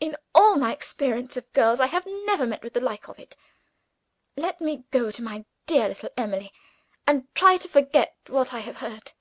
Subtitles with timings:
[0.00, 3.36] In all my experience of girls, I have never met with the like of it.
[4.36, 6.52] Let me go to my dear little Emily
[7.06, 9.12] and try to forget what I have heard."